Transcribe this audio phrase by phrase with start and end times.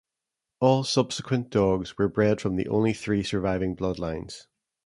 [0.59, 4.47] All subsequent dogs were bred from the only three surviving bloodlines.